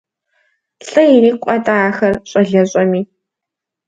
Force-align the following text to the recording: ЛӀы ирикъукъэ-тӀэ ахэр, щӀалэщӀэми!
ЛӀы 0.87 1.03
ирикъукъэ-тӀэ 1.15 1.75
ахэр, 1.87 2.15
щӀалэщӀэми! 2.29 3.01